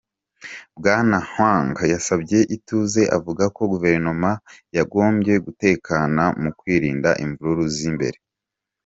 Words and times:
Bwana 0.77 1.17
Hwang 1.31 1.73
yasabye 1.93 2.39
ituze 2.55 3.01
avuga 3.17 3.43
ko 3.55 3.61
guverinoma 3.71 4.29
yagombye 4.77 5.33
gutekana 5.45 6.23
mu 6.41 6.49
kwirinda 6.59 7.09
imvururu 7.25 7.65
z'imbere. 7.77 8.17